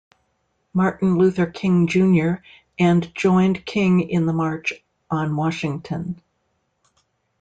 Martin 0.73 1.15
Luther 1.19 1.45
King 1.45 1.85
Junior 1.85 2.41
and 2.79 3.13
joined 3.13 3.67
King 3.67 3.99
in 4.01 4.25
the 4.25 4.33
march 4.33 4.73
on 5.11 5.35
Washington. 5.35 6.19